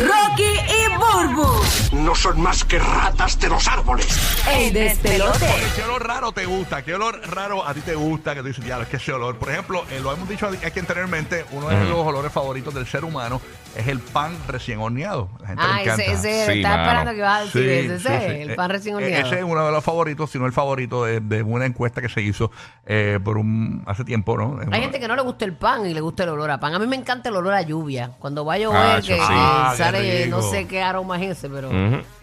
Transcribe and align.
Rocky 0.00 0.42
y 0.42 0.88
Burbu. 0.96 1.46
No 1.92 2.14
son 2.14 2.40
más 2.40 2.64
que 2.64 2.78
ratas 2.78 3.38
de 3.38 3.48
los 3.48 3.68
árboles. 3.68 4.06
El 4.48 4.72
despelote. 4.72 5.46
¿Qué 5.76 5.82
olor 5.82 6.06
raro 6.06 6.32
te 6.32 6.46
gusta? 6.46 6.82
¿Qué 6.82 6.94
olor 6.94 7.20
raro 7.28 7.66
a 7.66 7.74
ti 7.74 7.80
te 7.82 7.94
gusta? 7.94 8.34
Que 8.34 8.40
tú 8.40 8.48
dices, 8.48 8.64
ya, 8.64 8.80
es 8.80 8.88
que 8.88 8.96
ese 8.96 9.12
olor. 9.12 9.36
Por 9.36 9.50
ejemplo, 9.50 9.84
eh, 9.90 10.00
lo 10.00 10.12
hemos 10.12 10.28
dicho 10.28 10.46
aquí 10.46 10.78
anteriormente, 10.78 11.44
uno 11.50 11.68
de 11.68 11.84
los 11.84 12.06
olores 12.06 12.32
favoritos 12.32 12.72
del 12.72 12.86
ser 12.86 13.04
humano 13.04 13.40
es 13.76 13.86
el 13.88 14.00
pan 14.00 14.36
recién 14.48 14.78
horneado. 14.80 15.28
La 15.40 15.46
gente 15.48 15.62
Ah, 15.64 15.76
le 15.76 15.82
encanta. 15.82 16.02
ese, 16.04 16.12
ese 16.12 16.52
Sí, 16.52 16.58
estaba 16.58 16.76
mano. 16.76 16.88
esperando 16.88 17.12
que 17.12 17.18
ibas 17.18 17.36
a 17.40 17.44
decir 17.44 17.62
Sí, 17.62 17.68
ese, 17.70 17.98
sí, 18.00 18.08
ese, 18.08 18.20
sí. 18.34 18.40
el 18.42 18.50
Eh, 18.50 18.54
pan 18.54 18.70
recién 18.70 18.92
eh, 18.94 18.96
horneado. 18.96 19.26
Ese 19.26 19.38
es 19.38 19.44
uno 19.44 19.66
de 19.66 19.72
los 19.72 19.84
favoritos, 19.84 20.30
si 20.30 20.38
no 20.38 20.46
el 20.46 20.52
favorito 20.52 21.04
de, 21.04 21.20
de 21.20 21.42
una 21.42 21.66
encuesta 21.66 22.00
que 22.02 22.08
se 22.08 22.20
hizo 22.20 22.50
eh, 22.86 23.18
por 23.22 23.38
un 23.38 23.82
hace 23.86 24.04
tiempo, 24.04 24.36
¿no? 24.36 24.58
Hay 24.72 24.80
gente 24.80 24.98
que 24.98 25.06
no 25.08 25.14
le 25.16 25.22
gusta 25.22 25.44
el 25.44 25.52
pan 25.54 25.86
y 25.86 25.94
le 25.94 26.00
gusta 26.00 26.24
el 26.24 26.30
olor 26.30 26.50
a 26.50 26.58
pan. 26.58 26.74
A 26.74 26.78
mí 26.78 26.86
me 26.86 26.96
encanta 26.96 27.28
el 27.28 27.36
olor 27.36 27.54
a 27.54 27.62
lluvia. 27.62 28.10
Cuando 28.18 28.44
va 28.44 28.54
a 28.54 28.58
llover, 28.58 28.80
Ah, 28.80 28.96
que, 28.96 29.02
sí. 29.02 29.08
que 29.08 29.18
Ah, 29.20 29.68
qué 29.76 29.82
sale, 29.82 30.26
no 30.26 30.36
rico. 30.38 30.50
sé 30.50 30.66
qué 30.66 30.82
aroma 30.82 31.22
es 31.22 31.38
ese, 31.38 31.48
pero 31.48 31.70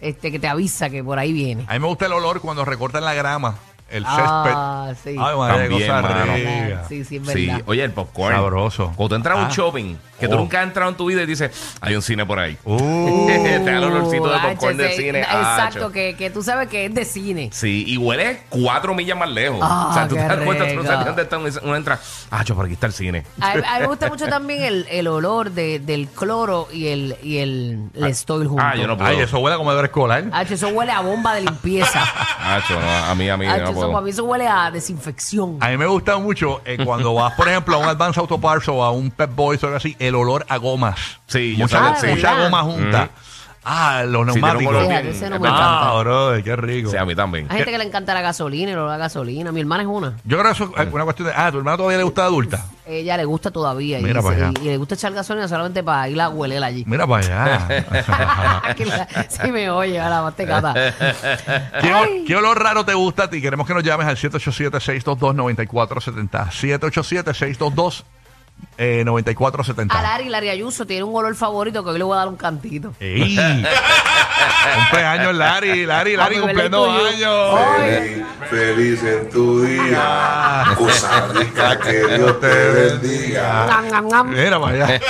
este 0.00 0.30
que 0.30 0.38
te 0.38 0.48
avisa 0.48 0.90
que 0.90 1.02
por 1.02 1.18
ahí 1.18 1.32
viene. 1.32 1.64
A 1.68 1.72
mí 1.74 1.78
me 1.80 1.86
gusta 1.86 2.06
el 2.06 2.12
olor 2.12 2.40
cuando 2.40 2.64
recortan 2.64 3.04
la 3.04 3.14
grama, 3.14 3.56
el 3.88 4.04
Ah, 4.06 4.90
césped. 4.94 5.12
sí. 5.12 5.18
Ay, 5.20 5.36
madre, 5.36 5.58
También, 5.68 5.88
cosa 5.88 6.02
mano. 6.02 6.34
rica. 6.34 6.84
Sí, 6.88 7.04
sí, 7.04 7.16
es 7.16 7.28
Sí, 7.32 7.46
verdad. 7.46 7.62
oye, 7.66 7.84
el 7.84 7.92
popcorn. 7.92 8.34
Sabroso. 8.36 8.92
Cuando 8.96 9.08
tú 9.08 9.14
entras 9.14 9.36
a 9.36 9.40
un 9.40 9.46
Ah. 9.46 9.50
shopping, 9.52 9.96
que 10.20 10.26
tú 10.28 10.34
Oh. 10.34 10.38
nunca 10.38 10.58
has 10.60 10.64
entrado 10.66 10.90
en 10.90 10.96
tu 10.96 11.06
vida 11.06 11.22
y 11.22 11.26
dices, 11.26 11.50
hay 11.80 11.94
un 11.94 12.02
cine 12.02 12.26
por 12.26 12.38
ahí. 12.40 12.58
Uh, 12.64 13.26
Te 13.28 13.58
da 13.70 13.76
el 13.78 13.84
olorcito 13.84 14.28
de 14.28 14.38
popcorn 14.38 14.76
de 14.76 14.86
ese- 14.92 15.02
cine. 15.02 15.20
Exacto, 15.20 15.92
que, 15.92 16.16
que 16.16 16.28
tú 16.30 16.42
sabes 16.42 16.68
que 16.68 16.86
es 16.86 16.94
de 16.94 17.04
cine. 17.04 17.50
Sí, 17.52 17.84
y 17.86 17.96
huele 17.96 18.42
cuatro 18.48 18.94
millas 18.94 19.16
más 19.16 19.30
lejos. 19.30 19.60
Ah, 19.62 19.88
o 19.90 19.94
sea, 19.94 20.08
tú 20.08 20.16
te 20.16 20.20
qué 20.22 20.26
das 20.28 20.38
cuenta, 20.38 20.68
tú 20.68 20.74
no 20.74 20.82
sabes 20.82 20.98
rico. 20.98 21.04
dónde 21.06 21.22
está. 21.22 21.38
uno- 21.38 21.48
Uno 21.62 21.76
entra, 21.76 21.98
ah, 22.30 22.44
cho, 22.44 22.54
por 22.54 22.64
aquí 22.64 22.74
está 22.74 22.86
el 22.88 22.92
cine. 22.92 23.24
A, 23.40 23.54
mí- 23.54 23.62
a 23.66 23.74
mí 23.74 23.80
me 23.80 23.86
gusta 23.86 24.08
mucho 24.08 24.26
también 24.26 24.62
el, 24.64 24.86
el 24.90 25.06
olor 25.06 25.50
de, 25.52 25.78
del 25.78 26.08
cloro 26.08 26.68
y 26.72 26.88
el, 26.88 27.16
y 27.22 27.38
el, 27.38 27.78
el 27.94 28.14
Stoil 28.14 28.48
junto. 28.48 28.62
Ah, 28.62 28.74
yo 28.74 28.86
no 28.86 28.96
puedo. 28.96 29.08
Ay, 29.08 29.20
eso 29.20 29.38
huele 29.38 29.54
a 29.54 29.58
comedor 29.58 29.84
escolar. 29.84 30.24
Hacho, 30.32 30.54
eso 30.54 30.68
huele 30.68 30.92
a 30.92 31.00
bomba 31.00 31.34
de 31.34 31.42
limpieza. 31.42 32.02
Ah, 32.50 32.60
no, 32.70 32.78
a 33.10 33.14
mí, 33.14 33.28
a 33.28 33.36
mí, 33.36 33.46
no 33.46 33.74
eso, 33.78 33.86
puedo. 33.86 33.92
para 33.92 34.04
mí 34.04 34.10
eso 34.10 34.24
huele 34.24 34.46
a 34.48 34.70
desinfección. 34.70 35.58
A 35.60 35.68
mí 35.68 35.76
me 35.76 35.86
gusta 35.86 36.16
mucho 36.18 36.60
eh, 36.64 36.78
cuando 36.84 37.14
vas, 37.14 37.34
por 37.34 37.48
ejemplo, 37.48 37.76
a 37.76 37.78
un 37.78 37.86
Advance 37.88 38.18
Auto 38.20 38.38
Parts 38.38 38.68
o 38.68 38.82
a 38.84 38.90
un 38.90 39.10
Pep 39.10 39.34
Boys 39.34 39.62
o 39.62 39.66
algo 39.66 39.76
así, 39.76 39.96
el 39.98 40.14
olor 40.14 40.44
a 40.48 40.56
gomas. 40.56 40.98
Sí, 41.26 41.54
mucha, 41.58 41.96
sí. 41.96 42.06
mucha 42.08 42.42
goma 42.44 42.62
junta. 42.62 43.10
Ah, 43.70 44.02
los 44.06 44.26
Sí, 44.32 44.40
neumáticos. 44.40 44.82
Fíjate, 44.86 45.10
ese 45.10 45.28
no 45.28 45.38
me 45.40 45.48
ah, 45.48 45.50
encanta. 45.50 46.00
bro, 46.00 46.42
qué 46.42 46.56
rico. 46.56 46.90
Sí, 46.90 46.96
a 46.96 47.04
mí 47.04 47.14
también. 47.14 47.46
Hay 47.50 47.58
gente 47.58 47.72
que 47.72 47.78
le 47.78 47.84
encanta 47.84 48.14
la 48.14 48.22
gasolina, 48.22 48.72
el 48.72 48.78
olor 48.78 48.92
a 48.92 48.96
gasolina. 48.96 49.52
Mi 49.52 49.60
hermana 49.60 49.82
es 49.82 49.88
una. 49.88 50.16
Yo 50.24 50.38
creo 50.38 50.44
que 50.44 50.62
eso 50.62 50.72
es 50.74 50.92
una 50.92 51.04
cuestión 51.04 51.28
de. 51.28 51.34
Ah, 51.36 51.50
tu 51.52 51.58
hermana 51.58 51.76
todavía 51.76 51.98
le 51.98 52.04
gusta 52.04 52.24
adulta. 52.24 52.64
Ella 52.88 53.16
le 53.18 53.24
gusta 53.26 53.50
todavía. 53.50 53.98
Mira 54.00 54.20
y, 54.20 54.22
para 54.22 54.36
se- 54.36 54.44
allá. 54.44 54.52
y 54.62 54.64
le 54.64 54.76
gusta 54.78 54.94
echar 54.94 55.12
gasolina 55.12 55.46
solamente 55.46 55.82
para 55.82 56.08
ir 56.08 56.18
a 56.20 56.30
hueler 56.30 56.64
allí. 56.64 56.84
Mira 56.86 57.06
para 57.06 57.26
allá. 57.26 57.84
Que 58.76 58.86
la- 58.86 59.06
si 59.28 59.52
me 59.52 59.68
oye, 59.70 60.00
a 60.00 60.08
la 60.08 60.22
mastecata. 60.22 60.72
¿Qué, 61.82 62.24
qué 62.26 62.36
olor 62.36 62.62
raro 62.62 62.84
te 62.84 62.94
gusta 62.94 63.24
a 63.24 63.30
ti? 63.30 63.42
Queremos 63.42 63.66
que 63.66 63.74
nos 63.74 63.82
llames 63.82 64.06
al 64.06 64.16
787-622-9470. 64.16 66.48
787-622-9470. 68.78 69.90
A 69.90 70.02
Lari, 70.02 70.28
Lari 70.28 70.48
Ayuso 70.50 70.86
tiene 70.86 71.02
un 71.04 71.14
olor 71.14 71.34
favorito 71.34 71.82
que 71.82 71.90
hoy 71.90 71.98
le 71.98 72.04
voy 72.04 72.14
a 72.14 72.18
dar 72.20 72.28
un 72.28 72.36
cantito. 72.36 72.92
¡Ey! 73.00 73.36
cumpleaños, 74.74 75.34
Lari. 75.34 75.84
Lari, 75.86 76.16
Lari, 76.16 76.36
Happy 76.36 76.46
cumpliendo 76.46 76.90
años. 76.90 77.60
Ay. 77.78 78.24
Feliz 78.48 79.02
en 79.02 79.28
tu 79.30 79.62
día, 79.62 80.64
cosa 80.76 81.26
rica 81.34 81.78
que 81.80 82.06
Dios 82.16 82.40
te 82.40 82.46
bendiga. 82.46 83.82
Mira 84.24 84.56
allá. 84.56 84.86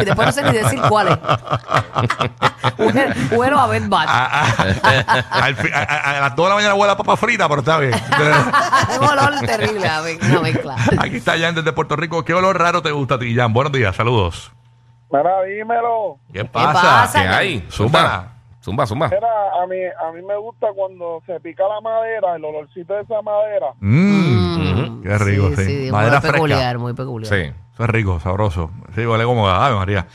Y 0.00 0.04
después 0.06 0.26
no 0.26 0.32
sé 0.32 0.42
ni 0.42 0.52
decir 0.58 0.80
cuál 0.88 1.06
es. 1.06 1.18
Huelo- 2.78 3.14
Huelo 3.38 3.60
a 3.60 3.66
Bed 3.68 3.84
Bath. 3.88 4.08
Al 5.30 5.54
fi- 5.54 5.70
a, 5.72 5.82
a- 5.82 6.18
a 6.18 6.20
las 6.22 6.36
2 6.36 6.46
de 6.46 6.48
la 6.48 6.54
mañana 6.56 6.74
huele 6.80 6.92
a 6.92 6.96
papa 6.96 7.16
frita, 7.16 7.48
pero 7.48 7.60
está 7.60 7.78
bien. 7.78 7.92
un 9.00 9.08
olor 9.08 9.40
terrible, 9.46 9.86
a 9.88 10.00
ver, 10.00 10.18
una 10.22 10.40
mezcla. 10.40 10.76
Aquí 10.98 11.16
está 11.16 11.38
Jan 11.38 11.54
desde 11.54 11.72
Puerto 11.72 11.96
Rico. 11.96 12.24
¿Qué 12.24 12.34
olor 12.34 12.58
raro 12.58 12.82
te 12.82 12.90
gusta 12.90 13.14
a 13.16 13.18
ti, 13.18 13.34
Jan? 13.34 13.52
Buenos 13.52 13.72
días, 13.72 13.94
saludos. 13.94 14.50
Mira, 15.12 15.42
dímelo. 15.42 16.18
¿Qué 16.32 16.44
pasa? 16.44 17.10
¿Qué 17.12 17.28
hay? 17.28 17.66
Zumba. 17.70 18.32
Zumba, 18.62 18.86
zumba. 18.86 19.08
Mira, 19.08 19.28
a 19.62 19.66
mí, 19.66 19.76
a 19.76 20.12
mí 20.12 20.22
me 20.22 20.36
gusta 20.36 20.68
cuando 20.74 21.22
se 21.26 21.40
pica 21.40 21.62
la 21.66 21.80
madera, 21.80 22.36
el 22.36 22.44
olorcito 22.44 22.92
de 22.94 23.00
esa 23.02 23.22
madera. 23.22 23.68
Mm, 23.80 25.02
Qué 25.02 25.18
rico, 25.18 25.48
sí. 25.56 25.64
sí, 25.86 25.90
Madera 25.90 26.10
muy 26.12 26.20
fresca. 26.20 26.32
peculiar, 26.32 26.78
muy 26.78 26.92
peculiar. 26.92 27.32
Sí. 27.34 27.52
Eso 27.74 27.84
es 27.84 27.90
rico, 27.90 28.20
sabroso. 28.20 28.70
Sí, 28.94 29.06
huele 29.06 29.24
como 29.24 29.48
Ave 29.48 29.74
María. 29.76 30.06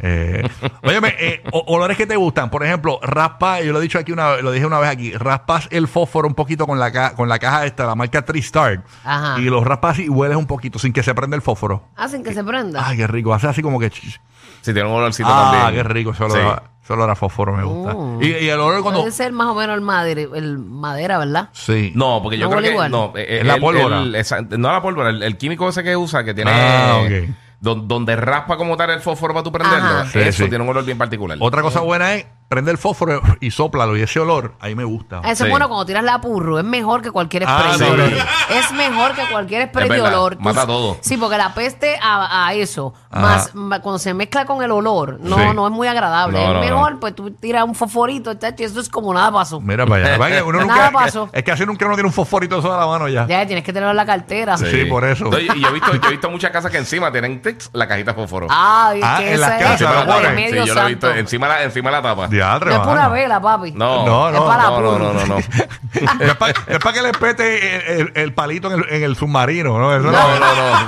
Eh, 0.00 0.48
óyeme, 0.82 1.14
eh, 1.18 1.42
olores 1.52 1.96
que 1.96 2.06
te 2.06 2.16
gustan. 2.16 2.50
Por 2.50 2.64
ejemplo, 2.64 2.98
raspa, 3.02 3.60
yo 3.60 3.72
lo 3.72 3.78
he 3.78 3.82
dicho 3.82 3.98
aquí 3.98 4.10
una 4.12 4.36
lo 4.36 4.50
dije 4.50 4.64
una 4.66 4.78
vez 4.80 4.90
aquí, 4.90 5.12
raspas 5.12 5.68
el 5.70 5.86
fósforo 5.88 6.26
un 6.26 6.34
poquito 6.34 6.66
con 6.66 6.78
la, 6.78 6.90
ca- 6.90 7.14
con 7.14 7.28
la 7.28 7.38
caja 7.38 7.66
esta, 7.66 7.86
la 7.86 7.94
marca 7.94 8.24
Tristar. 8.24 8.82
Ajá. 9.04 9.38
Y 9.38 9.44
lo 9.44 9.62
raspas 9.62 9.98
y 9.98 10.08
hueles 10.08 10.36
un 10.36 10.46
poquito 10.46 10.78
sin 10.78 10.92
que 10.92 11.02
se 11.02 11.14
prenda 11.14 11.36
el 11.36 11.42
fósforo. 11.42 11.84
Hacen 11.96 12.22
que 12.24 12.32
se 12.34 12.42
prenda. 12.42 12.86
Ay, 12.86 12.96
qué 12.96 13.06
rico. 13.06 13.34
Hace 13.34 13.48
así 13.48 13.62
como 13.62 13.78
que. 13.78 13.90
Sí, 13.90 14.72
tiene 14.72 14.84
un 14.84 14.94
olorcito 14.94 15.28
Ah, 15.30 15.50
también. 15.62 15.82
qué 15.82 15.88
rico. 15.88 16.10
Ese 16.12 16.24
olor, 16.24 16.38
Sí. 16.38 16.44
a- 16.46 16.62
ese 16.82 16.92
olor 16.94 17.10
a 17.10 17.14
fósforo 17.14 17.52
me 17.56 17.62
gusta. 17.62 17.94
Mm. 17.94 18.22
Y, 18.22 18.26
y 18.26 18.48
el 18.48 18.58
olor 18.58 18.82
cuando. 18.82 19.00
Puede 19.00 19.12
ser 19.12 19.30
más 19.32 19.48
o 19.48 19.54
menos 19.54 19.74
el 19.74 19.82
madera, 19.82 20.20
el 20.34 20.58
madera 20.58 21.18
¿verdad? 21.18 21.48
Sí. 21.52 21.92
No, 21.94 22.20
porque 22.22 22.38
yo 22.38 22.46
¿No 22.46 22.50
creo 22.52 22.62
que 22.62 22.70
igual? 22.70 22.90
no, 22.90 23.12
eh, 23.16 23.38
Es 23.40 23.46
la 23.46 23.58
pólvora. 23.58 24.00
el- 24.00 24.14
esa- 24.16 24.40
no 24.40 24.72
la 24.72 24.82
pólvora, 24.82 25.10
el, 25.10 25.22
el 25.22 25.36
químico 25.36 25.68
ese 25.68 25.82
que 25.84 25.96
usa 25.96 26.24
que 26.24 26.34
tiene 26.34 26.50
Ah, 26.52 27.02
ok. 27.04 27.28
Don- 27.62 27.88
donde 27.88 28.16
raspa 28.16 28.56
como 28.58 28.76
tal 28.76 28.90
el 28.90 29.00
fósforo 29.00 29.32
para 29.32 29.44
tú 29.44 29.52
prenderlo. 29.52 29.88
Ajá. 29.88 30.06
Sí, 30.06 30.18
eso 30.18 30.42
sí. 30.44 30.48
tiene 30.50 30.62
un 30.64 30.70
olor 30.70 30.84
bien 30.84 30.98
particular. 30.98 31.38
Otra 31.40 31.62
cosa 31.62 31.80
buena 31.80 32.14
es 32.14 32.26
prende 32.52 32.70
el 32.70 32.78
fósforo 32.78 33.20
y 33.40 33.50
soplalo. 33.50 33.96
Y 33.96 34.02
ese 34.02 34.20
olor, 34.20 34.54
ahí 34.60 34.74
me 34.74 34.84
gusta. 34.84 35.20
Eso 35.24 35.36
Sí. 35.36 35.44
es 35.44 35.50
bueno 35.50 35.68
cuando 35.68 35.86
tiras 35.86 36.04
la 36.04 36.20
purro. 36.20 36.58
Es 36.58 36.64
mejor 36.64 37.00
que 37.02 37.10
cualquier 37.10 37.44
Ah, 37.46 37.72
spray 37.74 37.78
sí. 37.78 37.84
de 37.84 37.90
olor. 37.90 38.12
Es 38.50 38.72
mejor 38.72 39.12
que 39.14 39.22
cualquier 39.30 39.68
spray 39.68 39.84
Es 39.88 39.90
de 39.94 40.00
verdad, 40.02 40.18
olor. 40.18 40.36
Tú- 40.36 40.42
mata 40.42 40.66
todo. 40.66 40.98
Sí, 41.00 41.16
porque 41.16 41.38
la 41.38 41.54
peste 41.54 41.98
a, 42.02 42.46
a 42.48 42.52
eso, 42.54 42.92
Ajá. 43.10 43.22
más 43.22 43.54
ma- 43.54 43.80
cuando 43.80 43.98
se 43.98 44.12
mezcla 44.14 44.44
con 44.44 44.62
el 44.62 44.70
olor, 44.70 45.18
no, 45.20 45.36
Sí. 45.36 45.42
no 45.54 45.66
es 45.66 45.72
muy 45.72 45.88
agradable. 45.88 46.38
No, 46.38 46.48
es 46.48 46.54
no, 46.54 46.60
mejor, 46.60 46.92
no. 46.92 47.00
pues 47.00 47.14
tú 47.14 47.30
tiras 47.30 47.64
un 47.64 47.74
fosforito, 47.74 48.34
chacho, 48.34 48.62
y 48.62 48.66
eso 48.66 48.80
es 48.80 48.88
como 48.88 49.14
nada 49.14 49.32
pasó. 49.32 49.60
Mira 49.60 49.86
para 49.86 50.04
allá. 50.06 50.18
Vaya, 50.18 50.44
uno 50.44 50.58
Nada 50.66 50.86
nunca, 50.90 50.98
pasó. 51.04 51.28
Es 51.32 51.42
que 51.42 51.52
así 51.52 51.64
nunca 51.64 51.86
uno 51.86 51.94
tiene 51.94 52.06
un 52.08 52.12
fosforito 52.12 52.58
eso 52.58 52.72
a 52.72 52.78
la 52.78 52.86
mano 52.86 53.08
ya. 53.08 53.26
Ya 53.26 53.46
tienes 53.46 53.64
que 53.64 53.72
tenerlo 53.72 53.90
en 53.92 53.96
la 53.96 54.06
cartera. 54.06 54.56
Sí. 54.58 54.84
por 54.84 55.04
eso. 55.04 55.24
No, 55.24 55.38
y, 55.38 55.44
y 55.54 55.60
yo, 55.60 55.68
he 55.68 55.72
visto, 55.72 55.94
yo 55.94 56.08
he 56.08 56.10
visto 56.10 56.30
muchas 56.30 56.50
casas 56.50 56.70
que 56.70 56.78
encima 56.78 57.10
tienen 57.10 57.40
la 57.72 57.88
cajita 57.88 58.12
de 58.12 58.14
fósforo. 58.16 58.46
Ah, 58.50 58.92
y 58.96 59.00
Ah, 59.02 59.16
que 59.18 59.32
en 59.34 59.40
las 59.40 59.50
esa 59.50 59.58
casas 59.58 59.80
es 59.80 59.88
lo 59.88 59.94
la 59.94 60.06
ponen. 60.06 60.22
de 60.22 60.28
sí, 60.28 60.34
medio 60.52 60.64
yo 60.66 60.74
lo 60.74 60.82
he 60.82 60.86
visto 60.88 61.06
santo. 61.06 61.20
encima, 61.20 61.48
la, 61.48 61.62
encima 61.62 61.90
de 61.90 61.96
la 61.96 62.02
tapa. 62.02 62.28
No 62.42 62.70
es 62.72 62.78
pura 62.80 63.08
vela, 63.08 63.40
papi. 63.40 63.72
No, 63.72 64.04
No, 64.06 64.28
Es 64.28 64.34
no, 64.34 64.46
para 64.46 64.64
la 64.64 64.70
no, 64.70 64.80
no, 64.80 64.98
no, 64.98 65.12
no, 65.12 65.26
no. 65.26 65.38
es 65.38 66.34
para 66.78 66.92
que 66.92 67.02
le 67.02 67.12
pete 67.12 67.76
el, 68.00 68.00
el- 68.00 68.12
el 68.14 68.34
palito 68.34 68.70
en 68.72 68.80
el, 68.80 68.86
en 68.90 69.02
el 69.04 69.16
submarino, 69.16 69.78
¿no? 69.78 69.94
Eso 69.94 70.04
no, 70.04 70.12
No, 70.12 70.38
no, 70.38 70.54
no. 70.54 70.70
no. 70.80 70.86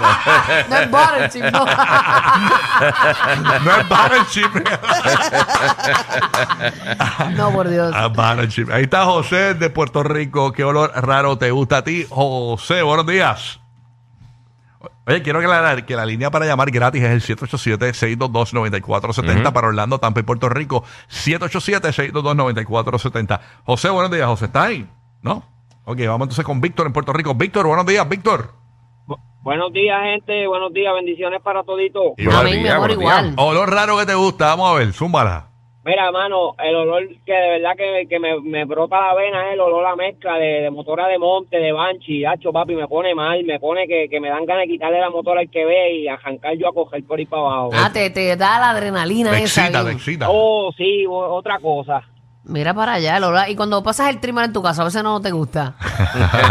No 0.68 0.76
es 0.76 0.90
butter, 0.90 1.30
chip, 1.30 1.44
no. 1.44 1.64
no 3.64 3.76
es 3.76 3.88
battleship. 3.88 4.50
no, 7.36 7.50
por 7.52 7.68
Dios. 7.68 7.92
Ah, 7.94 8.08
battleship. 8.08 8.70
Ahí 8.72 8.84
está 8.84 9.04
José 9.04 9.54
de 9.54 9.70
Puerto 9.70 10.02
Rico. 10.02 10.52
¿Qué 10.52 10.64
olor 10.64 10.92
raro 10.94 11.38
te 11.38 11.50
gusta 11.50 11.78
a 11.78 11.84
ti? 11.84 12.06
José, 12.08 12.82
buenos 12.82 13.06
días. 13.06 13.60
Oye, 15.06 15.22
quiero 15.22 15.40
aclarar 15.40 15.84
que 15.84 15.96
la 15.96 16.06
línea 16.06 16.30
para 16.30 16.46
llamar 16.46 16.70
gratis 16.70 17.02
es 17.02 17.30
el 17.30 17.36
787-622-9470 17.36 19.52
para 19.52 19.68
Orlando, 19.68 19.98
Tampa 19.98 20.20
y 20.20 20.22
Puerto 20.22 20.48
Rico. 20.48 20.82
787-622-9470. 21.10 23.38
José, 23.64 23.90
buenos 23.90 24.10
días. 24.10 24.26
José, 24.26 24.46
¿está 24.46 24.64
ahí? 24.64 24.88
¿No? 25.20 25.44
Ok, 25.84 25.98
vamos 26.06 26.24
entonces 26.24 26.42
con 26.44 26.62
Víctor 26.62 26.86
en 26.86 26.94
Puerto 26.94 27.12
Rico. 27.12 27.34
Víctor, 27.34 27.66
buenos 27.66 27.84
días, 27.84 28.08
Víctor. 28.08 28.54
Buenos 29.42 29.74
días, 29.74 30.00
gente. 30.04 30.46
Buenos 30.46 30.72
días. 30.72 30.94
Bendiciones 30.94 31.42
para 31.42 31.62
todito. 31.64 32.14
Igual. 32.16 32.46
Amén, 32.46 32.62
mi 32.62 32.68
amor, 32.70 32.92
igual. 32.92 33.34
Olor 33.36 33.70
raro 33.70 33.98
que 33.98 34.06
te 34.06 34.14
gusta. 34.14 34.46
Vamos 34.46 34.70
a 34.70 34.74
ver, 34.78 34.90
zúmbala. 34.94 35.48
Mira, 35.84 36.10
mano, 36.12 36.54
el 36.64 36.74
olor 36.74 37.06
que 37.26 37.32
de 37.32 37.48
verdad 37.50 37.76
que, 37.76 38.06
que 38.08 38.18
me, 38.18 38.40
me 38.40 38.64
brota 38.64 38.98
la 39.00 39.14
vena 39.14 39.48
es 39.48 39.54
el 39.54 39.60
olor 39.60 39.84
a 39.84 39.94
mezcla 39.96 40.38
de, 40.38 40.62
de 40.62 40.70
motora 40.70 41.06
de 41.08 41.18
monte, 41.18 41.58
de 41.58 41.72
banchi. 41.72 42.24
Hacho, 42.24 42.52
papi, 42.52 42.74
me 42.74 42.88
pone 42.88 43.14
mal, 43.14 43.44
me 43.44 43.60
pone 43.60 43.86
que, 43.86 44.08
que 44.08 44.18
me 44.18 44.30
dan 44.30 44.46
ganas 44.46 44.62
de 44.62 44.72
quitarle 44.72 44.98
la 45.00 45.10
motora 45.10 45.40
al 45.40 45.50
que 45.50 45.64
ve 45.66 45.92
y 45.96 46.08
arrancar 46.08 46.54
yo 46.56 46.68
a 46.68 46.72
coger 46.72 47.04
por 47.04 47.18
ahí 47.18 47.26
para 47.26 47.42
abajo. 47.42 47.70
Ah, 47.74 47.90
te, 47.92 48.08
te 48.08 48.34
da 48.34 48.58
la 48.58 48.70
adrenalina 48.70 49.30
Te 49.32 49.42
esa. 49.42 49.62
excita, 49.62 49.84
te 49.84 49.92
excita. 49.92 50.26
Oh, 50.30 50.72
sí, 50.76 51.04
otra 51.06 51.58
cosa. 51.58 52.02
Mira 52.46 52.74
para 52.74 52.92
allá, 52.94 53.16
el 53.16 53.24
olor. 53.24 53.48
Y 53.48 53.56
cuando 53.56 53.82
pasas 53.82 54.10
el 54.10 54.20
trimmer 54.20 54.44
en 54.44 54.52
tu 54.52 54.62
casa, 54.62 54.82
a 54.82 54.84
veces 54.84 55.02
no 55.02 55.18
te 55.20 55.30
gusta. 55.30 55.74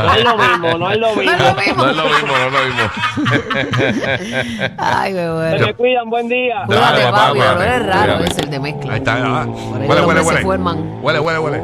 No 0.04 0.14
es 0.16 0.24
lo 0.24 0.38
mismo, 0.38 0.78
no 0.80 0.92
es 0.92 0.98
lo 0.98 1.10
No 1.10 1.16
mismo. 1.16 1.32
es 1.32 1.40
lo 1.40 1.54
mismo. 1.56 1.84
No 1.86 1.90
es 1.92 1.96
lo 1.98 2.04
mismo, 2.06 2.28
no 2.28 2.46
es 2.46 2.52
lo 2.52 2.60
mismo. 2.66 2.84
Ay, 4.78 5.14
qué 5.14 5.20
Se 5.20 5.30
bueno. 5.30 5.66
me 5.68 5.74
cuidan, 5.76 6.10
buen 6.10 6.28
día. 6.30 6.64
Cuídate, 6.66 7.02
Dale, 7.02 7.12
papi, 7.12 7.40
el 7.40 7.44
olor 7.46 7.58
cuídate. 7.58 7.76
es 7.78 7.86
raro, 7.86 8.14
Cuídate. 8.18 8.32
es 8.32 8.38
el 8.40 8.50
de 8.50 8.60
mezcla. 8.60 8.94
Ahí 8.94 9.00
está. 9.00 9.14
ah. 9.24 9.46
Huele, 9.46 9.86
el 9.86 10.06
huele, 10.06 10.24
se 10.24 10.44
huele. 10.44 10.64
Huele, 11.02 11.20
huele, 11.20 11.40
huele. 11.40 11.62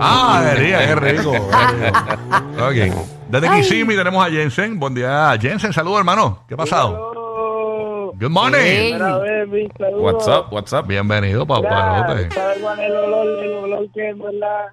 Ah, 0.00 0.42
qué 0.44 0.54
rico. 0.54 0.78
qué 0.88 0.94
rico. 0.94 1.30
ok. 2.92 3.06
Desde 3.28 3.50
Kissimmee 3.56 3.96
tenemos 3.96 4.26
a 4.26 4.30
Jensen. 4.30 4.78
Buen 4.78 4.94
día, 4.94 5.36
Jensen. 5.40 5.72
Saludos, 5.72 5.98
hermano. 5.98 6.40
¿Qué 6.48 6.54
ha 6.54 6.56
pasado? 6.56 7.12
Good 8.18 8.30
morning. 8.30 8.60
Hey. 8.60 8.92
Mira, 8.92 9.18
baby, 9.20 9.68
saludos. 9.78 10.00
What's 10.00 10.26
up, 10.26 10.50
what's 10.50 10.72
up? 10.72 10.86
Bienvenido, 10.86 11.44
Mira, 11.44 11.60
papá. 11.60 12.30
¿sabes 12.32 12.58
cuál 12.62 12.80
es 12.80 12.86
el 12.86 12.96
olor? 12.96 13.44
El 13.44 13.52
olor 13.52 13.90
que 13.92 14.08
en 14.08 14.18
verdad 14.18 14.66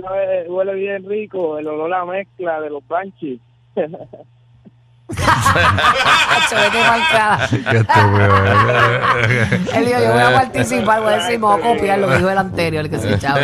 sabe, 0.00 0.48
huele 0.48 0.74
bien 0.74 1.08
rico, 1.08 1.58
el 1.58 1.66
olor 1.66 1.92
a 1.92 2.04
mezcla 2.04 2.60
de 2.60 2.70
los 2.70 2.86
branches. 2.86 3.40
Hacho, 5.50 6.56
vete. 6.56 7.62
Qué 7.70 7.76
estúpido. 7.78 8.36
Él 9.74 9.86
dijo, 9.86 10.00
yo 10.00 10.12
voy 10.12 10.22
a 10.22 10.32
participar, 10.34 11.00
voy 11.00 11.12
a 11.12 11.16
decir, 11.18 11.38
me 11.38 11.46
voy 11.46 11.60
a 11.60 11.62
copiar 11.62 11.98
lo 11.98 12.08
que 12.08 12.16
dijo 12.16 12.30
el 12.30 12.38
anterior, 12.38 12.84
el 12.84 12.90
que 12.90 12.98
se 12.98 13.14
echaba. 13.14 13.40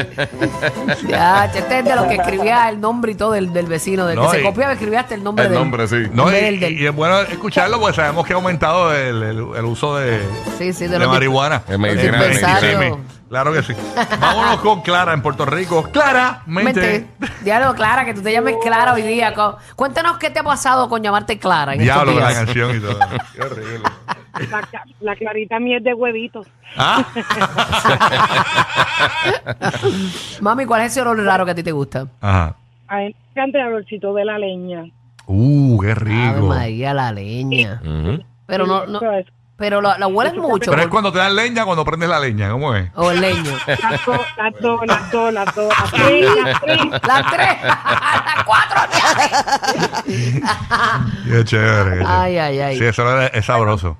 Ya, 1.08 1.44
este 1.46 1.78
es 1.78 1.84
de 1.84 1.94
los 1.96 2.06
que 2.06 2.14
escribía 2.16 2.68
el 2.68 2.80
nombre 2.80 3.12
y 3.12 3.14
todo 3.14 3.32
del, 3.32 3.52
del 3.52 3.66
vecino, 3.66 4.06
del 4.06 4.16
No, 4.16 4.30
que 4.30 4.38
y- 4.38 4.40
se 4.40 4.46
copiaba, 4.46 4.72
escribía 4.72 5.00
hasta 5.00 5.14
el 5.14 5.22
nombre 5.24 5.44
El 5.44 5.50
del 5.52 5.58
nombre, 5.60 5.86
sí. 5.88 6.04
No, 6.12 6.28
y, 6.30 6.32
del- 6.34 6.60
del- 6.60 6.80
y 6.80 6.86
es 6.86 6.94
bueno 6.94 7.18
escucharlo 7.20 7.78
porque 7.80 7.96
sabemos 7.96 8.26
que 8.26 8.32
ha 8.32 8.36
aumentado 8.36 8.94
el, 8.94 9.22
el- 9.22 9.46
el 9.56 9.64
uso 9.64 9.96
de, 9.96 10.20
Sí, 10.58 10.72
sí, 10.72 10.84
de 10.86 10.90
de 10.90 10.98
los 11.00 11.08
marihuana. 11.08 11.62
En 11.68 11.80
medicina, 11.80 12.22
dispensario. 12.24 13.00
Claro 13.28 13.52
que 13.52 13.62
sí. 13.62 13.72
Vámonos 14.20 14.60
con 14.60 14.82
Clara 14.82 15.12
en 15.12 15.20
Puerto 15.20 15.44
Rico. 15.46 15.82
Claramente. 15.90 17.06
Mente. 17.18 17.34
Diálogo, 17.42 17.74
Clara, 17.74 18.04
que 18.04 18.14
tú 18.14 18.22
te 18.22 18.32
llames 18.32 18.54
Clara 18.62 18.92
hoy 18.92 19.02
día. 19.02 19.34
Co- 19.34 19.56
Cuéntanos 19.74 20.16
qué 20.18 20.30
te 20.30 20.38
ha 20.38 20.44
pasado 20.44 20.88
con 20.88 21.02
llamarte 21.02 21.38
Clara 21.38 21.74
en 21.74 21.80
Diablo 21.80 22.12
estos 22.12 22.22
la 22.24 22.28
días. 22.30 22.44
canción 22.44 22.76
y 22.76 22.80
todo. 22.80 22.98
Qué 23.34 23.42
horrible. 23.42 23.88
La, 24.50 24.60
ca- 24.62 24.84
la 25.00 25.16
clarita 25.16 25.58
mía 25.58 25.78
es 25.78 25.84
de 25.84 25.94
huevitos. 25.94 26.46
¿Ah? 26.76 27.04
Mami, 30.40 30.66
¿cuál 30.66 30.82
es 30.82 30.92
ese 30.92 31.00
olor 31.02 31.22
raro 31.24 31.44
que 31.44 31.52
a 31.52 31.54
ti 31.54 31.62
te 31.62 31.72
gusta? 31.72 32.06
Ajá. 32.20 32.56
A 32.88 32.96
mí 32.98 33.04
me 33.04 33.14
encanta 33.32 33.58
el 33.60 33.66
olorcito 33.68 34.14
de 34.14 34.24
la 34.24 34.38
leña. 34.38 34.84
Uh, 35.26 35.78
qué 35.80 35.92
Ave 35.92 36.34
rico. 36.34 36.46
María, 36.46 36.94
la 36.94 37.12
leña. 37.12 37.80
Ujú. 37.82 38.22
Pero 38.46 38.66
no, 38.66 38.86
no, 38.86 38.98
Eso 38.98 39.12
es. 39.12 39.26
Pero 39.56 39.80
la, 39.80 39.98
la 39.98 40.06
hueles 40.06 40.34
mucho. 40.34 40.70
Pero 40.70 40.82
es 40.82 40.88
cuando 40.88 41.10
te 41.12 41.18
dan 41.18 41.34
leña, 41.34 41.64
cuando 41.64 41.84
prendes 41.84 42.08
la 42.08 42.20
leña. 42.20 42.50
¿Cómo 42.50 42.74
es? 42.74 42.90
O 42.94 43.10
el 43.10 43.20
leño. 43.20 43.52
Las 43.66 44.04
dos, 44.04 44.20
las 44.36 44.60
dos, 44.60 44.86
las 44.86 45.10
dos, 45.10 45.32
las 45.32 45.54
dos. 45.54 45.74
Las 45.78 45.90
tres. 46.60 46.90
Las 47.02 47.32
tres, 47.32 47.62
las 47.62 48.44
cuatro. 48.44 48.80
Qué 50.06 50.12
chévere. 50.12 50.40
qué 51.30 51.44
chévere. 51.44 52.04
Ay, 52.06 52.36
ay, 52.38 52.58
ay. 52.60 52.78
Sí, 52.78 52.84
eso 52.84 53.20
es, 53.20 53.30
es 53.34 53.44
sabroso. 53.44 53.96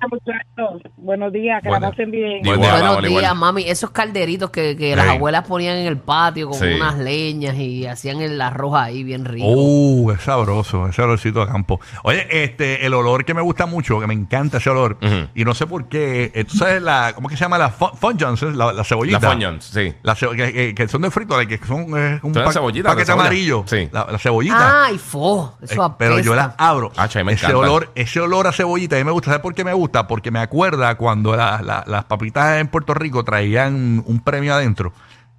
Buenos 0.97 1.31
días, 1.31 1.61
que 1.63 1.69
la 1.69 1.79
pasen 1.79 2.11
bien. 2.11 2.41
Día. 2.41 2.55
Buenos 2.55 3.03
igual. 3.05 3.21
días, 3.23 3.35
mami. 3.35 3.63
Esos 3.69 3.91
calderitos 3.91 4.49
que, 4.49 4.75
que 4.75 4.95
las 4.95 5.07
abuelas 5.07 5.45
ponían 5.47 5.77
en 5.77 5.87
el 5.87 5.97
patio 5.97 6.49
con 6.49 6.59
Sí. 6.59 6.65
unas 6.75 6.97
leñas 6.97 7.55
y 7.55 7.85
hacían 7.85 8.21
el 8.21 8.39
arroz 8.41 8.75
ahí 8.75 9.03
bien 9.03 9.25
rico. 9.25 9.47
Uh, 9.47 10.11
es 10.11 10.21
sabroso, 10.21 10.87
ese 10.87 11.01
olorcito 11.01 11.41
de 11.45 11.51
campo. 11.51 11.79
Oye, 12.03 12.27
este, 12.43 12.85
el 12.85 12.93
olor 12.93 13.25
que 13.25 13.33
me 13.33 13.41
gusta 13.41 13.65
mucho, 13.65 13.99
que 13.99 14.07
me 14.07 14.13
encanta 14.13 14.57
ese 14.57 14.69
olor, 14.69 14.97
Ujú. 15.01 15.27
y 15.35 15.45
no 15.45 15.53
sé 15.53 15.67
por 15.67 15.87
qué, 15.87 16.31
eh, 16.33 16.43
tú 16.45 16.55
sabes 16.57 16.81
la, 16.81 17.11
¿cómo 17.15 17.29
que 17.29 17.37
se 17.37 17.41
llama? 17.43 17.57
La 17.57 17.69
Fun 17.69 17.89
Fun 17.95 18.17
Johnson, 18.19 18.57
la, 18.57 18.73
la 18.73 18.83
cebollita. 18.83 19.19
La 19.19 19.31
Funyuns, 19.31 19.63
sí. 19.65 19.93
La 20.03 20.15
cebo- 20.15 20.35
que, 20.35 20.51
que- 20.53 20.75
que 20.75 20.87
son 20.87 21.01
de 21.01 21.11
frito, 21.11 21.37
que 21.47 21.57
son 21.65 21.81
eh, 21.97 22.19
un 22.23 22.33
Son 22.33 22.43
pa- 22.43 22.51
cebollitas, 22.51 22.93
paquete 22.93 23.11
amarillo. 23.11 23.63
Sí. 23.67 23.87
La, 23.91 24.07
la 24.11 24.17
cebollita. 24.17 24.85
Ay, 24.85 24.97
fo. 25.07 25.57
Eh, 25.61 25.75
pero 25.97 26.19
yo 26.19 26.35
la 26.35 26.53
abro. 26.57 26.91
Ah, 26.97 27.07
me 27.23 27.33
ese 27.33 27.47
olor, 27.53 27.91
ese 27.95 28.19
olor 28.19 28.45
a 28.47 28.51
cebollita, 28.51 28.95
a 28.95 28.99
mí 28.99 29.05
me 29.05 29.11
gusta. 29.11 29.31
¿Sabes 29.31 29.41
por 29.41 29.55
qué 29.55 29.63
me 29.63 29.73
gusta? 29.73 30.07
Porque 30.07 30.29
me 30.29 30.39
acuerda 30.39 30.95
cuando 30.95 31.35
la- 31.35 31.61
la- 31.63 31.83
las 31.87 32.03
papitas 32.05 32.59
en 32.59 32.67
Puerto 32.67 32.93
Rico 32.93 33.23
traían 33.23 34.03
un 34.05 34.19
premio 34.19 34.53
adentro 34.53 34.93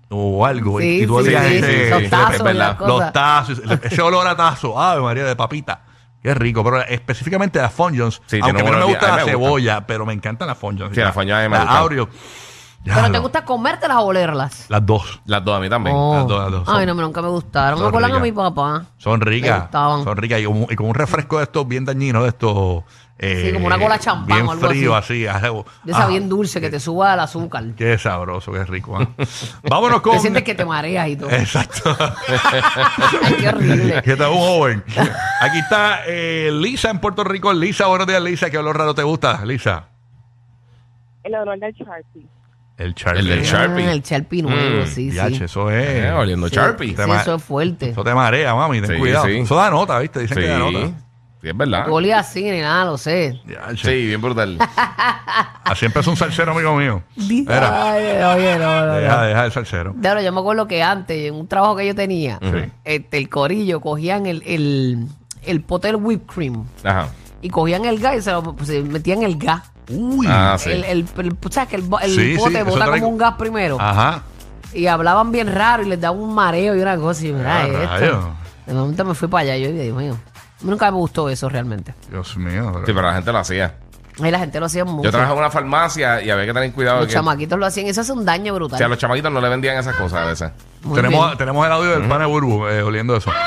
o 0.08 0.44
algo. 0.46 0.80
y- 0.80 0.84
Sí, 0.84 1.02
y 1.02 1.06
tú 1.06 1.20
sí, 1.22 1.28
olías 1.28 1.44
sí, 1.46 1.56
ese- 1.56 1.84
sí, 1.84 1.90
los 1.90 2.10
tazos 2.10 2.42
verdad. 2.42 2.76
los 2.80 3.12
ese 3.84 4.02
olor 4.02 4.26
a 4.26 4.36
tazo, 4.36 4.80
ave 4.80 5.00
María 5.02 5.24
de 5.24 5.36
papita. 5.36 5.82
Qué 6.22 6.34
rico, 6.34 6.64
pero 6.64 6.80
específicamente 6.82 7.60
las 7.60 7.72
Fonjons, 7.72 8.20
Sí, 8.26 8.40
aunque 8.42 8.60
a 8.60 8.64
mí 8.64 8.70
no 8.70 8.78
me 8.78 8.84
gusta 8.86 9.06
la 9.08 9.16
me 9.24 9.30
cebolla, 9.30 9.86
pero 9.86 10.04
me 10.04 10.12
encantan 10.12 10.48
las 10.48 10.58
Fonjons. 10.58 10.92
Sí, 10.94 11.00
las 11.00 11.14
mí 11.14 11.48
me. 11.48 11.56
Aureo. 11.56 12.08
¿Pero 12.94 13.10
te 13.12 13.18
gusta 13.18 13.44
comértelas 13.44 13.96
o 13.98 14.04
olerlas? 14.06 14.66
Las 14.68 14.84
dos. 14.84 15.20
Las 15.26 15.44
dos 15.44 15.56
a 15.56 15.60
mí 15.60 15.68
también. 15.68 15.94
Oh. 15.98 16.14
Las 16.14 16.26
dos, 16.26 16.42
las 16.42 16.50
dos. 16.52 16.68
Ay, 16.68 16.74
Son- 16.78 16.86
no, 16.86 16.94
me- 16.94 17.02
nunca 17.02 17.22
me 17.22 17.28
gustaron. 17.28 17.78
son 17.78 17.84
Me 17.84 17.88
acuerdan 17.88 18.10
a 18.10 18.14
ricas. 18.14 18.22
mi 18.22 18.32
papá. 18.32 18.84
Son 18.98 19.18
Me 19.18 19.24
ricas. 19.24 19.60
gustaban. 19.62 20.04
Son 20.04 20.16
ricas. 20.16 20.40
Y 20.40 20.44
con, 20.44 20.66
y 20.70 20.76
con 20.76 20.86
un 20.86 20.94
refresco 20.94 21.38
de 21.38 21.44
estos 21.44 21.66
bien 21.68 21.84
dañinos, 21.84 22.22
de 22.22 22.28
estos. 22.30 22.84
eh, 23.18 23.44
Sí, 23.48 23.52
como 23.52 23.66
una 23.66 23.78
cola 23.78 23.98
champán 23.98 24.26
Bien 24.26 24.46
o 24.46 24.52
algo 24.52 24.68
frío, 24.68 24.94
así. 24.94 25.20
De 25.22 25.28
esa 25.86 26.04
Ah, 26.04 26.06
bien 26.06 26.28
dulce 26.28 26.60
que 26.60 26.70
te 26.70 26.78
suba 26.78 27.14
el 27.14 27.20
azúcar. 27.20 27.64
Qué 27.76 27.98
sabroso, 27.98 28.52
qué 28.52 28.64
rico. 28.64 28.96
¿ah? 28.96 29.08
Vámonos 29.68 30.00
con. 30.02 30.12
Te 30.12 30.20
sientes 30.20 30.42
que 30.44 30.54
te 30.54 30.64
mareas 30.64 31.08
y 31.08 31.16
todo. 31.16 31.30
Exacto. 31.30 31.96
Ay, 33.22 33.34
qué 33.40 33.48
horrible. 33.48 34.02
que 34.04 34.12
está 34.12 34.28
un 34.30 34.36
joven. 34.38 34.84
Aquí 35.40 35.58
está 35.58 36.00
eh, 36.06 36.50
Lisa 36.52 36.90
en 36.90 37.00
Puerto 37.00 37.24
Rico. 37.24 37.52
Lisa, 37.52 37.86
buenos 37.86 38.06
días, 38.06 38.22
Lisa. 38.22 38.50
¿Qué 38.50 38.58
olor 38.58 38.76
raro 38.78 38.94
te 38.94 39.02
gusta, 39.02 39.44
Lisa? 39.44 39.84
El 41.24 41.34
olor 41.34 41.58
del 41.58 41.74
Sharpie. 41.74 42.26
El 42.78 42.94
Charlie. 42.94 43.20
El 43.20 43.28
del 43.28 43.42
Sharpie. 43.44 43.86
Ah, 43.88 43.92
el 43.92 44.02
Sharpie 44.02 44.42
nuevo, 44.42 44.84
Mm, 44.84 44.86
sí, 44.86 45.10
Yache, 45.10 45.36
sí. 45.38 45.44
eso 45.44 45.68
es. 45.70 45.84
Eh, 46.04 46.12
oliendo 46.12 46.48
Sí, 46.48 46.54
Sharpie. 46.54 46.96
Sí, 46.96 47.02
eso 47.20 47.34
es 47.34 47.42
fuerte. 47.42 47.90
Eso 47.90 48.04
te 48.04 48.14
marea, 48.14 48.54
mami. 48.54 48.80
Ten 48.80 48.90
Sí, 48.92 48.96
cuidado. 48.98 49.26
sí. 49.26 49.32
Eso 49.38 49.56
da 49.56 49.68
nota, 49.70 49.98
¿viste? 49.98 50.20
Dicen 50.20 50.36
Sí. 50.36 50.42
que 50.44 50.48
da 50.48 50.58
nota. 50.58 50.78
Sí, 51.42 51.48
es 51.48 51.56
verdad. 51.56 51.86
No 51.86 51.94
olía 51.94 52.18
así 52.20 52.42
ni 52.44 52.60
nada, 52.60 52.84
lo 52.84 52.96
sé. 52.98 53.40
Yache. 53.46 53.76
Sí, 53.90 54.06
bien 54.06 54.20
brutal. 54.20 54.58
Así 55.64 55.86
empezó 55.86 56.10
un 56.10 56.16
salsero, 56.16 56.52
amigo 56.52 56.74
mío. 56.76 57.02
Era. 57.48 57.92
Ay, 57.92 58.04
oye, 58.38 58.58
no, 58.58 58.86
no, 58.86 58.94
Deja, 58.94 59.16
no. 59.16 59.22
deja 59.22 59.44
el 59.44 59.52
salsero. 59.52 59.94
Claro, 60.00 60.22
yo 60.22 60.32
me 60.32 60.40
acuerdo 60.40 60.66
que 60.66 60.82
antes, 60.82 61.28
en 61.28 61.34
un 61.34 61.46
trabajo 61.46 61.76
que 61.76 61.86
yo 61.86 61.94
tenía, 61.94 62.38
este, 62.84 63.18
el 63.18 63.28
corillo 63.28 63.80
cogían 63.80 64.26
el, 64.26 64.42
el, 64.46 65.06
el 65.42 65.60
pote 65.62 65.88
del 65.88 65.96
whipped 65.96 66.26
cream 66.32 66.64
Ajá. 66.84 67.08
y 67.42 67.50
cogían 67.50 67.84
el 67.84 67.98
gas 67.98 68.16
y 68.18 68.22
se 68.22 68.32
lo 68.32 68.56
se 68.62 68.82
metían 68.82 69.22
el 69.22 69.36
gas. 69.36 69.62
Uy. 69.90 70.26
Ah, 70.28 70.56
sí. 70.58 70.70
El, 70.70 70.84
el, 70.84 71.08
el- 71.18 71.36
¿Sabes 71.50 71.68
que 71.68 71.76
el, 71.76 71.82
bo- 71.82 72.00
el 72.00 72.10
Sí, 72.14 72.32
eso 72.34 72.44
bota 72.44 72.64
trae- 72.86 73.00
como 73.00 73.08
un 73.08 73.18
gas 73.18 73.34
primero? 73.38 73.76
Ajá. 73.80 74.22
Y 74.74 74.86
hablaban 74.86 75.32
bien 75.32 75.52
raro 75.54 75.82
y 75.82 75.86
les 75.86 76.00
daba 76.00 76.16
un 76.16 76.34
mareo 76.34 76.76
y 76.76 76.80
una 76.80 76.96
cosa. 76.98 77.26
Y 77.26 77.32
mira, 77.32 77.56
Ah, 77.62 77.66
esto. 77.66 77.86
rayos. 77.88 78.24
De 78.66 78.74
momento 78.74 79.04
me 79.04 79.14
fui 79.14 79.28
para 79.28 79.42
allá 79.44 79.56
y 79.56 79.62
yo, 79.62 79.70
Dios 79.82 79.96
mío. 79.96 80.12
A 80.12 80.64
mí 80.64 80.70
nunca 80.70 80.90
me 80.90 80.96
gustó 80.98 81.28
eso 81.30 81.48
realmente. 81.48 81.94
Dios 82.10 82.36
mío. 82.36 82.82
Sí, 82.84 82.92
pero 82.92 83.02
la 83.02 83.14
gente 83.14 83.32
lo 83.32 83.38
hacía. 83.38 83.74
Ahí 84.20 84.30
la 84.32 84.40
gente 84.40 84.58
lo 84.58 84.66
hacía 84.66 84.84
mucho. 84.84 85.04
Yo 85.04 85.10
trabajaba 85.12 85.36
en 85.38 85.44
una 85.44 85.50
farmacia 85.50 86.20
y 86.20 86.28
había 86.28 86.44
que 86.44 86.52
tener 86.52 86.72
cuidado. 86.72 86.98
Los 86.98 87.06
que, 87.06 87.12
chamaquitos 87.14 87.56
lo 87.58 87.64
hacían. 87.66 87.86
Eso 87.86 88.00
hace 88.00 88.12
un 88.12 88.24
daño 88.24 88.52
o 88.52 88.56
brutal. 88.56 88.76
sea, 88.76 88.86
a 88.86 88.90
los 88.90 88.98
chamaquitos 88.98 89.30
no 89.32 89.40
le 89.40 89.48
vendían 89.48 89.78
esas 89.78 89.94
cosas 89.94 90.18
a 90.20 90.24
veces. 90.26 90.50
Muy 90.82 90.96
tenemos, 90.96 91.24
bien. 91.26 91.38
tenemos 91.38 91.64
el 91.64 91.72
audio 91.72 91.90
del 91.92 92.08
pana 92.08 92.26
Burbu 92.26 92.66
eh, 92.66 92.82
oliendo 92.82 93.14
eso. 93.16 93.30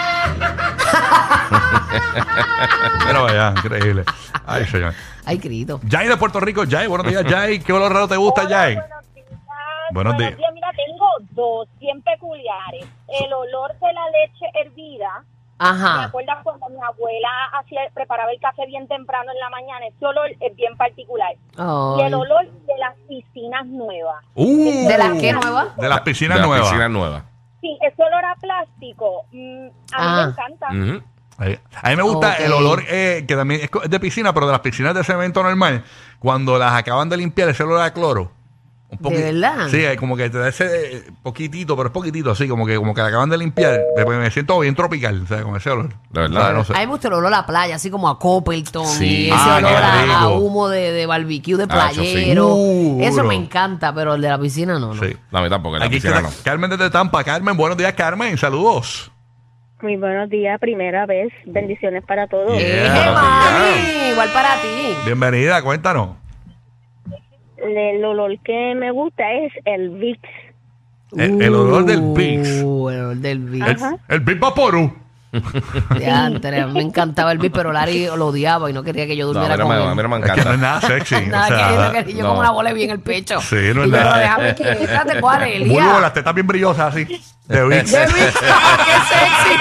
Pero 3.06 3.24
vaya, 3.24 3.54
increíble. 3.58 4.04
Ay, 4.46 4.66
señor. 4.66 4.94
Ay, 5.26 5.40
Crito. 5.40 5.80
Jay 5.90 6.08
de 6.08 6.18
Puerto 6.18 6.40
Rico, 6.40 6.64
Jay, 6.70 6.88
buenos 6.88 7.08
días, 7.08 7.24
Jay. 7.28 7.60
¿Qué 7.60 7.74
olor 7.74 7.92
raro 7.94 8.08
te 8.08 8.18
gusta, 8.18 8.48
Jay? 8.48 8.78
Buenos 9.92 10.18
días. 10.18 10.34
Mira, 10.54 10.70
tengo 10.76 11.08
dos 11.32 11.68
bien 11.80 12.02
peculiares. 12.02 12.86
El 13.08 13.34
olor 13.34 13.72
de 13.80 13.94
la 13.94 14.02
leche 14.10 14.46
hervida. 14.64 15.24
¿Me 15.60 15.68
Ajá. 15.68 16.04
acuerdas 16.06 16.40
cuando 16.42 16.70
mi 16.70 16.78
abuela 16.84 17.30
hacía, 17.54 17.82
preparaba 17.94 18.32
el 18.32 18.40
café 18.40 18.66
bien 18.66 18.88
temprano 18.88 19.32
en 19.32 19.38
la 19.40 19.50
mañana? 19.52 19.86
Ese 19.86 20.04
olor 20.04 20.32
es 20.40 20.56
bien 20.56 20.76
particular. 20.76 21.34
Y 21.56 22.02
el 22.02 22.14
olor 22.16 22.50
de 22.50 22.78
las 22.80 22.96
piscinas 23.08 23.68
nuevas. 23.68 24.26
Uh, 24.34 24.88
¿De 24.88 24.98
las 24.98 25.22
qué 25.22 25.34
nuevas? 25.34 25.78
De 25.78 25.88
las 25.88 26.02
piscinas 26.02 26.38
de 26.38 26.40
las 26.42 26.48
nuevas. 26.48 26.68
piscinas 26.68 26.90
nuevas. 26.90 27.24
Sí, 27.62 27.78
ese 27.82 28.02
olor 28.04 28.26
a 28.26 28.36
plástico, 28.38 29.26
mm, 29.32 29.68
a 29.94 29.98
Ah. 29.98 30.16
mí 30.16 30.24
me 30.26 30.32
encanta. 30.32 30.68
Ujú. 30.70 30.82
Ahí. 30.82 31.04
A 31.38 31.90
mí 31.90 31.96
me 31.96 32.04
gusta 32.04 32.36
el 32.36 32.52
olor 32.54 32.84
eh, 32.88 33.26
que 33.28 33.36
también 33.36 33.62
es 33.62 33.90
de 33.90 34.00
piscina, 34.00 34.34
pero 34.34 34.46
de 34.46 34.52
las 34.52 34.62
piscinas 34.62 34.94
de 34.94 35.04
cemento 35.04 35.42
normal, 35.42 35.84
cuando 36.20 36.58
las 36.60 36.74
acaban 36.74 37.10
de 37.10 37.18
limpiar, 37.18 37.50
ese 37.50 37.64
olor 37.64 37.82
a 37.82 37.92
cloro. 37.94 38.32
Un 39.00 39.14
¿De 39.14 39.32
verdad? 39.32 39.70
Sí, 39.70 39.78
es 39.78 39.98
como 39.98 40.18
que 40.18 40.30
te 40.30 40.38
da 40.38 40.50
ese 40.50 40.66
eh, 40.98 41.04
poquitito, 41.24 41.78
pero 41.78 41.88
es 41.88 41.94
poquitito, 41.94 42.32
así, 42.32 42.46
como 42.50 42.66
que, 42.66 42.76
como 42.76 42.94
que 42.94 43.00
la 43.02 43.08
acaban 43.08 43.30
de 43.30 43.38
limpiar. 43.38 43.80
Después 43.96 44.20
me 44.20 44.30
siento 44.32 44.60
bien 44.60 44.76
tropical, 44.76 45.22
o 45.24 45.28
sea, 45.28 45.44
con 45.44 45.56
ese 45.56 45.70
olor. 45.70 45.94
De 46.10 46.20
verdad. 46.20 46.42
O 46.42 46.44
sea, 46.44 46.54
no 46.54 46.64
sé. 46.66 46.74
A 46.74 46.80
mí 46.80 46.86
me 46.88 46.92
gusta 46.92 47.08
el 47.08 47.14
olor 47.14 47.28
a 47.34 47.38
la 47.38 47.46
playa, 47.46 47.76
así 47.76 47.90
como 47.90 48.10
a 48.10 48.20
Copperton 48.20 48.86
Sí. 48.86 49.06
y 49.06 49.26
ese 49.30 49.38
Ah, 49.40 49.58
olor 49.60 50.12
a, 50.12 50.28
humo 50.38 50.68
de, 50.68 50.92
de 50.92 51.06
barbecue 51.06 51.56
de 51.56 51.68
Ah, 51.70 51.88
eso 51.90 52.04
sí. 52.04 52.12
playero. 52.12 52.48
Uh, 52.50 53.02
eso 53.02 53.24
me 53.24 53.36
encanta, 53.36 53.96
pero 53.96 54.16
el 54.16 54.22
de 54.22 54.28
la 54.28 54.38
piscina 54.38 54.78
no. 54.78 54.94
no. 54.94 55.02
Sí. 55.02 55.16
No, 55.32 55.40
a 55.40 55.42
mí 55.42 55.50
tampoco, 55.50 55.78
en 55.78 55.80
la 55.80 55.86
Aquí 55.86 55.96
piscina 55.96 56.18
está 56.18 56.30
no. 56.30 56.36
Carmen 56.44 56.70
desde 56.70 56.90
Tampa. 56.90 57.24
Carmen, 57.24 57.56
buenos 57.56 57.78
días, 57.78 57.94
Carmen. 57.94 58.38
Saludos. 58.38 59.10
Muy 59.82 59.96
buenos 59.98 60.30
días, 60.30 60.60
primera 60.60 61.08
vez. 61.08 61.34
Bendiciones 61.46 62.04
para 62.06 62.28
todos. 62.28 62.56
Yeah. 62.58 63.74
¡Eh! 63.76 64.12
Igual 64.12 64.30
para 64.32 64.62
ti. 64.62 64.96
Bienvenida, 65.06 65.64
cuéntanos. 65.64 66.18
El 67.58 68.06
olor 68.06 68.38
que 68.44 68.76
me 68.76 68.92
gusta 68.92 69.32
es 69.34 69.52
el 69.66 69.90
Vicks. 69.90 70.30
El, 71.18 71.42
el 71.42 71.56
olor 71.56 71.86
del 71.86 72.02
Vicks. 72.14 72.62
Uh, 72.64 72.90
el 72.90 73.00
olor 73.00 73.16
del 73.18 73.40
Vicks. 73.40 73.82
El, 73.82 74.00
el 74.08 74.20
Vicks 74.20 74.40
Vaporú. 74.40 74.94
Diantre, 75.98 76.66
me 76.68 76.82
encantaba 76.82 77.32
el 77.32 77.38
Vicks, 77.38 77.56
pero 77.56 77.72
Larry 77.72 78.06
lo 78.08 78.28
odiaba 78.28 78.70
y 78.70 78.74
no 78.74 78.84
quería 78.84 79.08
que 79.08 79.16
yo 79.16 79.32
No, 79.32 79.40
a 79.40 79.48
durmiera 79.48 79.56
mí 79.56 79.60
no 79.60 79.68
con 79.68 79.76
me, 79.78 79.84
él. 79.84 79.90
a 79.90 79.96
mí 79.96 80.02
no 80.04 80.10
me 80.10 80.26
Es 80.28 80.32
que 80.34 80.44
no 80.44 80.54
es 80.54 80.60
nada 80.60 80.82
sexy. 80.82 81.16
Nada 81.28 81.46
o 81.46 81.48
sea, 81.48 81.68
que, 81.70 81.76
no 81.78 81.92
quería, 81.94 82.16
yo 82.18 82.24
no. 82.24 82.28
como 82.30 82.40
una 82.42 82.52
bola 82.52 82.74
bien 82.74 82.90
el 82.90 83.00
pecho. 83.00 83.40
Sí, 83.42 83.56
no 83.74 83.84
es 83.84 83.88
y 83.88 83.92
yo, 83.92 83.98
nada. 83.98 84.18
déjame 84.20 84.56
quieta, 84.56 85.06
tengo 85.08 85.30
alergia. 85.30 85.84
Bulbo, 85.84 86.00
las 86.02 86.14
tetas 86.14 86.34
bien 86.34 86.48
brillosas 86.48 86.94
así. 86.94 87.06
De 87.48 87.64
Vicks. 87.66 87.92
De 87.92 88.06
¡qué 88.06 88.32
sexy! 89.10 89.58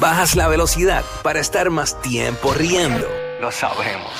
Bajas 0.00 0.36
la 0.36 0.46
velocidad 0.48 1.02
para 1.22 1.40
estar 1.40 1.70
más 1.70 2.00
tiempo 2.02 2.52
riendo. 2.54 3.06
Lo 3.40 3.50
sabemos. 3.50 4.12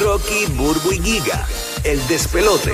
Rocky, 0.00 0.46
Burbu 0.54 0.92
y 0.92 1.00
Giga, 1.00 1.44
el 1.84 2.06
despelote. 2.08 2.72